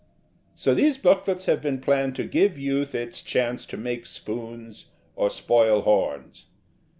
So 0.55 0.73
these 0.73 0.97
booklets 0.97 1.45
have 1.45 1.61
been 1.61 1.79
planned 1.79 2.15
to 2.15 2.23
give 2.23 2.57
youth 2.57 2.95
its 2.95 3.21
chance 3.21 3.67
to 3.67 3.77
make 3.77 4.07
spoons 4.07 4.87
or 5.15 5.29
spoil 5.29 5.81
horns. 5.81 6.45